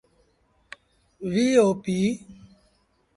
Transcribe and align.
وي 1.33 1.47
او 1.61 1.69
پيٚ۔ 1.83 1.97